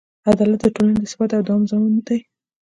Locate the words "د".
0.63-0.65, 1.01-1.03